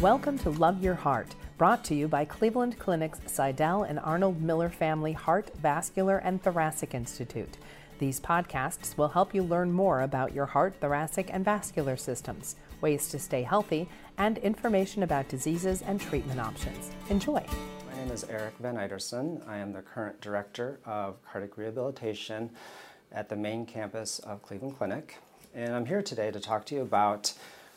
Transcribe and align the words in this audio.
Welcome 0.00 0.38
to 0.40 0.50
Love 0.50 0.82
Your 0.82 0.96
Heart, 0.96 1.36
brought 1.56 1.84
to 1.84 1.94
you 1.94 2.08
by 2.08 2.24
Cleveland 2.24 2.78
Clinic's 2.78 3.20
Sydell 3.20 3.88
and 3.88 4.00
Arnold 4.00 4.42
Miller 4.42 4.68
Family 4.68 5.12
Heart, 5.12 5.52
Vascular, 5.62 6.18
and 6.18 6.42
Thoracic 6.42 6.94
Institute. 6.94 7.56
These 8.00 8.20
podcasts 8.20 8.98
will 8.98 9.08
help 9.08 9.32
you 9.32 9.42
learn 9.42 9.72
more 9.72 10.02
about 10.02 10.34
your 10.34 10.46
heart, 10.46 10.74
thoracic, 10.80 11.32
and 11.32 11.44
vascular 11.44 11.96
systems, 11.96 12.56
ways 12.80 13.08
to 13.10 13.20
stay 13.20 13.42
healthy, 13.42 13.88
and 14.18 14.36
information 14.38 15.04
about 15.04 15.28
diseases 15.28 15.80
and 15.80 16.00
treatment 16.00 16.40
options. 16.40 16.90
Enjoy. 17.08 17.46
My 17.90 17.96
name 17.96 18.10
is 18.10 18.24
Erik 18.24 18.54
Van 18.58 18.74
Iterson. 18.74 19.46
I 19.48 19.58
am 19.58 19.72
the 19.72 19.82
current 19.82 20.20
director 20.20 20.80
of 20.84 21.22
cardiac 21.24 21.56
rehabilitation 21.56 22.50
at 23.12 23.28
the 23.28 23.36
main 23.36 23.64
campus 23.64 24.18
of 24.18 24.42
Cleveland 24.42 24.76
Clinic. 24.76 25.18
And 25.54 25.72
I'm 25.72 25.86
here 25.86 26.02
today 26.02 26.32
to 26.32 26.40
talk 26.40 26.66
to 26.66 26.74
you 26.74 26.82
about 26.82 27.32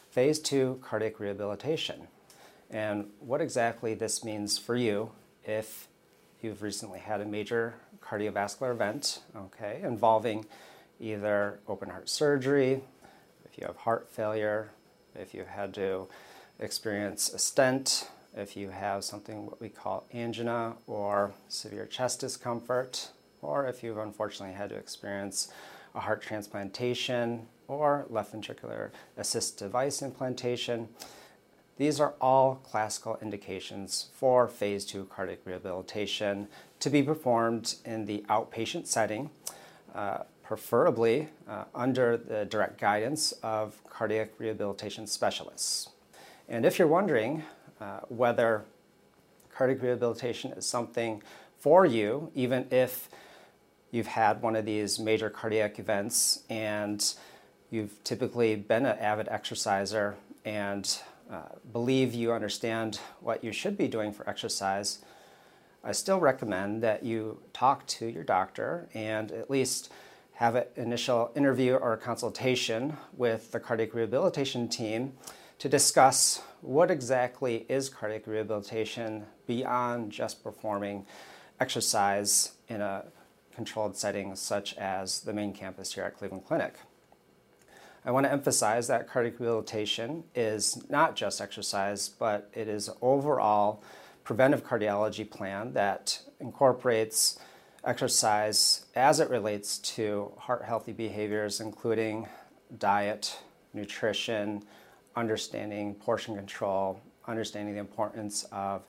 phase 0.10 0.40
two 0.40 0.80
cardiac 0.84 1.20
rehabilitation. 1.20 2.08
And 2.70 3.10
what 3.20 3.42
exactly 3.42 3.94
this 3.94 4.24
means 4.24 4.58
for 4.58 4.76
you 4.76 5.12
if 5.44 5.88
you've 6.42 6.62
recently 6.62 7.00
had 7.00 7.22
a 7.22 7.26
major 7.26 7.76
cardiovascular 8.02 8.72
event, 8.72 9.22
okay, 9.36 9.82
involving 9.84 10.46
either 11.00 11.60
open 11.68 11.90
heart 11.90 12.10
surgery, 12.10 12.82
if 13.46 13.58
you 13.58 13.66
have 13.66 13.78
heart 13.78 14.10
failure, 14.10 14.70
if 15.16 15.34
you 15.34 15.46
had 15.46 15.74
to 15.76 16.08
experience 16.60 17.34
a 17.34 17.40
stent, 17.40 18.10
if 18.36 18.56
you 18.56 18.70
have 18.70 19.04
something 19.04 19.46
what 19.46 19.60
we 19.62 19.70
call 19.70 20.06
angina 20.14 20.74
or 20.86 21.32
severe 21.48 21.86
chest 21.86 22.20
discomfort, 22.20 23.10
or 23.42 23.68
if 23.68 23.84
you've 23.84 23.98
unfortunately 23.98 24.56
had 24.56 24.70
to 24.70 24.76
experience 24.76 25.52
a 25.96 26.00
heart 26.00 26.22
transplantation 26.22 27.48
or 27.68 28.06
left 28.10 28.34
ventricular 28.34 28.90
assist 29.18 29.58
device 29.58 30.02
implantation. 30.02 30.90
These 31.78 32.00
are 32.00 32.16
all 32.20 32.56
classical 32.64 33.20
indications 33.22 34.08
for 34.14 34.48
phase 34.48 34.84
two 34.86 35.06
cardiac 35.06 35.40
rehabilitation 35.46 36.48
to 36.80 36.90
be 36.90 37.04
performed 37.04 37.76
in 37.86 38.06
the 38.06 38.24
outpatient 38.30 38.88
setting, 38.88 39.30
uh, 39.94 40.20
preferably 40.44 41.30
uh, 41.48 41.66
under 41.76 42.18
the 42.18 42.46
direct 42.46 42.80
guidance 42.80 43.32
of 43.44 43.84
cardiac 43.90 44.30
rehabilitation 44.40 45.06
specialists. 45.06 45.90
And 46.50 46.66
if 46.66 46.80
you're 46.80 46.88
wondering 46.88 47.44
uh, 47.82 48.00
whether 48.08 48.64
cardiac 49.54 49.82
rehabilitation 49.82 50.54
is 50.54 50.66
something 50.66 51.22
for 51.60 51.86
you, 51.86 52.32
even 52.34 52.66
if 52.72 53.10
you've 53.92 54.08
had 54.08 54.42
one 54.42 54.56
of 54.56 54.66
these 54.66 55.00
major 55.00 55.30
cardiac 55.30 55.80
events 55.80 56.44
and 56.50 57.14
you've 57.70 58.04
typically 58.04 58.56
been 58.56 58.86
an 58.86 58.98
avid 58.98 59.28
exerciser 59.28 60.16
and 60.46 61.00
uh, 61.32 61.42
believe 61.74 62.14
you 62.14 62.32
understand 62.32 63.00
what 63.20 63.44
you 63.44 63.52
should 63.52 63.78
be 63.78 63.88
doing 63.88 64.14
for 64.14 64.28
exercise, 64.30 65.00
I 65.84 65.92
still 65.92 66.20
recommend 66.20 66.82
that 66.84 67.04
you 67.04 67.40
talk 67.54 67.86
to 67.88 68.08
your 68.08 68.24
doctor 68.24 68.88
and 68.94 69.32
at 69.32 69.50
least 69.50 69.92
have 70.34 70.56
an 70.56 70.66
initial 70.76 71.32
interview 71.36 71.74
or 71.74 71.98
consultation 71.98 72.96
with 73.16 73.52
the 73.52 73.60
cardiac 73.60 73.94
rehabilitation 73.94 74.68
team 74.70 75.14
to 75.60 75.68
discuss 75.68 76.42
what 76.62 76.92
exactly 76.92 77.66
is 77.68 77.90
cardiac 77.90 78.28
rehabilitation 78.28 79.26
beyond 79.48 80.12
just 80.12 80.44
performing 80.44 81.06
exercise 81.60 82.54
in 82.70 82.82
a 82.82 83.04
controlled 83.54 83.98
setting 83.98 84.36
such 84.36 84.76
as 84.76 85.22
the 85.22 85.34
main 85.34 85.52
campus 85.52 85.94
here 85.94 86.04
at 86.04 86.16
Cleveland 86.16 86.46
Clinic. 86.46 86.76
I 88.06 88.12
want 88.12 88.26
to 88.26 88.32
emphasize 88.32 88.88
that 88.88 89.10
cardiac 89.10 89.40
rehabilitation 89.40 90.24
is 90.34 90.90
not 90.90 91.16
just 91.16 91.42
exercise, 91.42 92.08
but 92.08 92.50
it 92.54 92.68
is 92.68 92.90
overall 93.02 93.84
preventive 94.24 94.64
cardiology 94.64 95.30
plan 95.30 95.74
that 95.74 96.22
incorporates 96.40 97.40
exercise 97.84 98.86
as 98.96 99.20
it 99.20 99.30
relates 99.30 99.78
to 99.80 100.32
heart 100.38 100.64
healthy 100.64 100.92
behaviors, 100.92 101.60
including 101.60 102.28
diet, 102.78 103.40
nutrition, 103.74 104.64
understanding 105.16 105.96
portion 105.96 106.36
control, 106.36 107.00
understanding 107.28 107.74
the 107.74 107.80
importance 107.80 108.46
of 108.52 108.84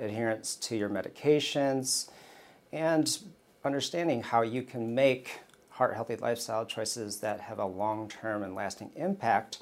adherence 0.00 0.56
to 0.56 0.76
your 0.76 0.88
medications, 0.88 2.10
and 2.72 3.18
understanding 3.64 4.22
how 4.22 4.42
you 4.42 4.62
can 4.62 4.94
make 4.94 5.40
heart 5.78 5.94
healthy 5.94 6.16
lifestyle 6.16 6.66
choices 6.66 7.20
that 7.20 7.40
have 7.40 7.60
a 7.60 7.64
long 7.64 8.08
term 8.08 8.42
and 8.42 8.52
lasting 8.52 8.90
impact 8.96 9.60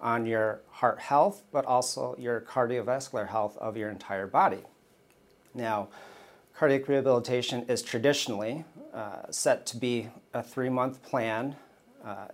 on 0.00 0.24
your 0.24 0.60
heart 0.70 1.00
health, 1.00 1.42
but 1.50 1.64
also 1.64 2.14
your 2.18 2.40
cardiovascular 2.40 3.26
health 3.26 3.56
of 3.58 3.76
your 3.76 3.90
entire 3.90 4.28
body. 4.28 4.62
Now, 5.54 5.88
cardiac 6.54 6.86
rehabilitation 6.86 7.64
is 7.68 7.82
traditionally 7.82 8.64
uh, 8.94 9.22
set 9.30 9.66
to 9.66 9.76
be 9.76 10.08
a 10.32 10.40
three 10.40 10.68
month 10.68 11.02
plan, 11.02 11.56
uh, 12.04 12.26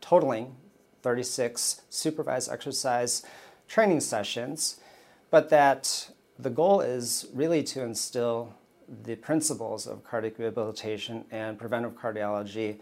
totaling 0.00 0.56
36 1.02 1.82
supervised 1.90 2.50
exercise 2.50 3.22
training 3.68 4.00
sessions, 4.00 4.80
but 5.30 5.50
that 5.50 6.10
the 6.38 6.50
goal 6.50 6.80
is 6.80 7.26
really 7.34 7.62
to 7.62 7.82
instill 7.82 8.54
the 9.04 9.16
principles 9.16 9.86
of 9.86 10.04
cardiac 10.04 10.38
rehabilitation 10.38 11.24
and 11.30 11.58
preventive 11.58 11.92
cardiology 11.92 12.78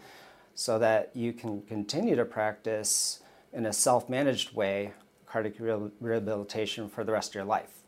so 0.55 0.79
that 0.79 1.11
you 1.13 1.31
can 1.31 1.61
continue 1.63 2.15
to 2.15 2.25
practice 2.25 3.19
in 3.53 3.65
a 3.65 3.73
self 3.73 4.09
managed 4.09 4.53
way 4.53 4.93
cardiac 5.25 5.55
rehabilitation 5.99 6.89
for 6.89 7.03
the 7.03 7.11
rest 7.11 7.31
of 7.31 7.35
your 7.35 7.45
life. 7.45 7.79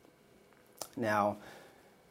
Now, 0.95 1.37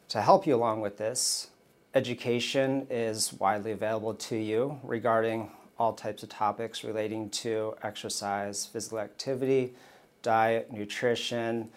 to 0.09 0.21
help 0.21 0.45
you 0.45 0.55
along 0.55 0.81
with 0.81 0.97
this, 0.97 1.47
education 1.95 2.85
is 2.89 3.33
widely 3.33 3.71
available 3.71 4.13
to 4.13 4.35
you 4.35 4.79
regarding 4.83 5.51
all 5.79 5.93
types 5.93 6.21
of 6.21 6.29
topics 6.29 6.83
relating 6.83 7.29
to 7.29 7.73
exercise, 7.81 8.65
physical 8.65 8.99
activity, 8.99 9.73
diet, 10.21 10.71
nutrition, 10.71 11.69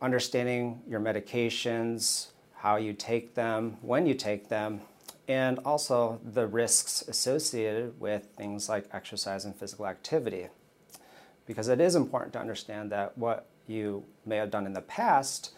understanding 0.00 0.80
your 0.88 1.00
medications, 1.00 2.28
how 2.66 2.74
you 2.74 2.92
take 2.92 3.36
them, 3.36 3.76
when 3.80 4.06
you 4.06 4.14
take 4.14 4.48
them, 4.48 4.80
and 5.28 5.60
also 5.60 6.20
the 6.24 6.48
risks 6.48 7.00
associated 7.06 8.00
with 8.00 8.26
things 8.36 8.68
like 8.68 8.88
exercise 8.92 9.44
and 9.44 9.54
physical 9.54 9.86
activity. 9.86 10.48
Because 11.46 11.68
it 11.68 11.80
is 11.80 11.94
important 11.94 12.32
to 12.32 12.40
understand 12.40 12.90
that 12.90 13.16
what 13.16 13.46
you 13.68 14.04
may 14.24 14.36
have 14.36 14.50
done 14.50 14.66
in 14.66 14.72
the 14.72 14.80
past 14.80 15.54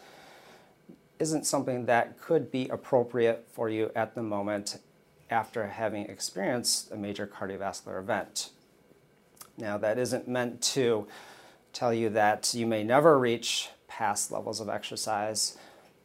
isn't 1.17 1.47
something 1.47 1.87
that 1.87 2.21
could 2.21 2.51
be 2.51 2.69
appropriate 2.69 3.43
for 3.51 3.69
you 3.69 3.89
at 3.95 4.13
the 4.13 4.21
moment 4.21 4.77
after 5.31 5.65
having 5.65 6.05
experienced 6.05 6.91
a 6.91 6.95
major 6.95 7.25
cardiovascular 7.25 7.97
event. 7.97 8.51
Now, 9.57 9.79
that 9.79 9.97
isn't 9.97 10.27
meant 10.27 10.61
to 10.75 11.07
tell 11.73 11.91
you 11.91 12.09
that 12.09 12.53
you 12.53 12.67
may 12.67 12.83
never 12.83 13.17
reach 13.17 13.69
past 13.87 14.31
levels 14.31 14.59
of 14.61 14.69
exercise 14.69 15.57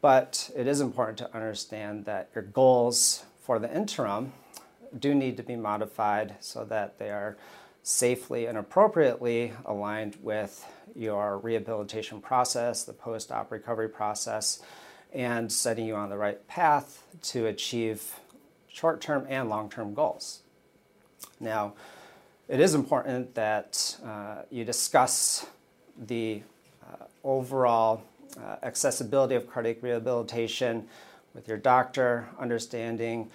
but 0.04 0.50
it 0.54 0.66
is 0.66 0.82
important 0.82 1.16
to 1.16 1.34
understand 1.34 2.04
that 2.04 2.28
your 2.34 2.44
goals 2.44 3.24
for 3.40 3.58
the 3.58 3.74
interim 3.74 4.34
do 4.98 5.14
need 5.14 5.34
to 5.34 5.42
be 5.42 5.56
modified 5.56 6.34
so 6.40 6.62
that 6.62 6.98
they 6.98 7.08
are 7.08 7.38
safely 7.82 8.44
and 8.44 8.58
appropriately 8.58 9.54
aligned 9.64 10.14
with 10.20 10.70
your 10.94 11.38
rehabilitation 11.38 12.20
process, 12.20 12.84
the 12.84 12.92
post 12.92 13.32
op 13.32 13.50
recovery 13.50 13.88
process, 13.88 14.60
and 15.14 15.50
setting 15.50 15.86
you 15.86 15.94
on 15.94 16.10
the 16.10 16.18
right 16.18 16.46
path 16.48 17.04
to 17.22 17.46
achieve 17.46 18.20
short 18.68 19.00
term 19.00 19.24
and 19.26 19.48
long 19.48 19.70
term 19.70 19.94
goals. 19.94 20.40
Now, 21.40 21.72
it 22.46 22.60
is 22.60 22.74
important 22.74 23.34
that 23.36 23.96
uh, 24.04 24.42
you 24.50 24.66
discuss 24.66 25.46
the 25.96 26.42
uh, 26.86 27.06
overall 27.24 28.02
uh, 28.38 28.56
accessibility 28.62 29.34
of 29.34 29.48
cardiac 29.48 29.82
rehabilitation 29.82 30.86
with 31.34 31.48
your 31.48 31.56
doctor, 31.56 32.28
understanding 32.38 33.30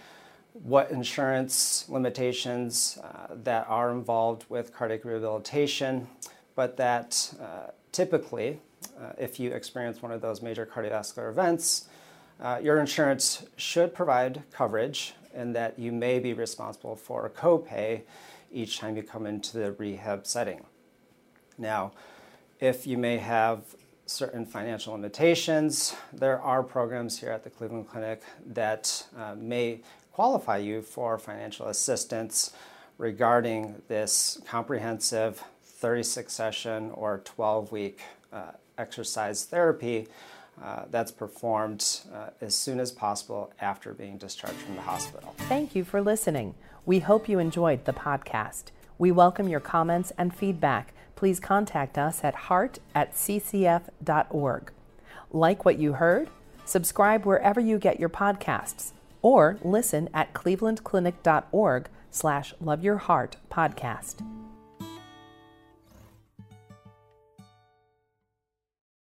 what 0.53 0.91
insurance 0.91 1.85
limitations 1.89 2.97
uh, 3.03 3.27
that 3.43 3.65
are 3.69 3.91
involved 3.91 4.45
with 4.49 4.73
cardiac 4.73 5.05
rehabilitation, 5.05 6.07
but 6.55 6.75
that 6.77 7.33
uh, 7.39 7.71
typically, 7.91 8.59
uh, 8.99 9.11
if 9.17 9.39
you 9.39 9.51
experience 9.51 10.01
one 10.01 10.11
of 10.11 10.21
those 10.21 10.41
major 10.41 10.65
cardiovascular 10.65 11.29
events, 11.29 11.87
uh, 12.41 12.59
your 12.61 12.79
insurance 12.79 13.45
should 13.57 13.93
provide 13.93 14.43
coverage 14.51 15.13
and 15.33 15.55
that 15.55 15.77
you 15.77 15.91
may 15.91 16.19
be 16.19 16.33
responsible 16.33 16.95
for 16.95 17.25
a 17.25 17.29
copay 17.29 18.01
each 18.51 18.79
time 18.79 18.95
you 18.97 19.03
come 19.03 19.25
into 19.25 19.57
the 19.57 19.71
rehab 19.73 20.25
setting. 20.25 20.65
Now, 21.57 21.91
if 22.59 22.87
you 22.87 22.97
may 22.97 23.17
have 23.17 23.63
certain 24.09 24.43
financial 24.45 24.93
limitations, 24.93 25.95
there 26.11 26.41
are 26.41 26.63
programs 26.63 27.19
here 27.19 27.29
at 27.29 27.43
the 27.43 27.49
Cleveland 27.49 27.87
Clinic 27.87 28.23
that 28.47 29.05
uh, 29.15 29.35
may 29.35 29.81
qualify 30.11 30.57
you 30.57 30.81
for 30.81 31.17
financial 31.19 31.67
assistance 31.67 32.53
regarding 32.97 33.81
this 33.87 34.41
comprehensive 34.47 35.43
36 35.63 36.33
session 36.33 36.91
or 36.91 37.21
12 37.23 37.71
week 37.71 38.01
uh, 38.33 38.51
exercise 38.77 39.45
therapy 39.45 40.07
uh, 40.61 40.83
that's 40.89 41.11
performed 41.11 42.01
uh, 42.13 42.31
as 42.41 42.55
soon 42.55 42.79
as 42.79 42.91
possible 42.91 43.53
after 43.61 43.93
being 43.93 44.17
discharged 44.17 44.57
from 44.57 44.75
the 44.75 44.81
hospital. 44.81 45.35
Thank 45.47 45.75
you 45.75 45.83
for 45.83 46.01
listening. 46.01 46.55
We 46.85 46.99
hope 46.99 47.29
you 47.29 47.37
enjoyed 47.37 47.85
the 47.85 47.93
podcast. 47.93 48.65
We 48.97 49.11
welcome 49.11 49.47
your 49.47 49.61
comments 49.61 50.11
and 50.17 50.35
feedback. 50.35 50.93
Please 51.19 51.41
contact 51.41 51.97
us 51.97 52.23
at 52.23 52.33
heart 52.33 52.79
at 52.95 53.13
ccf.org. 53.13 54.71
Like 55.33 55.65
what 55.65 55.77
you 55.77 55.91
heard? 55.91 56.29
Subscribe 56.63 57.25
wherever 57.25 57.59
you 57.59 57.77
get 57.77 57.99
your 57.99 58.07
podcasts 58.07 58.93
or 59.21 59.57
listen 59.61 60.07
at 60.13 60.33
clevelandclinic.org 60.33 61.89
slash 62.09 62.53
love 62.61 62.85
your 62.85 62.99
heart 62.99 63.35
podcast. 63.51 64.48